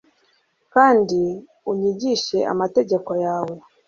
kandi 0.73 1.21
unyigishe 1.71 2.37
amategeko 2.51 3.11
yawe 3.25 3.55